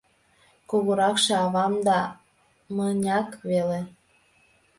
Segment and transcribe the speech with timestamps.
[0.69, 1.99] Кугуракше авам да
[2.75, 3.81] мыняк веле.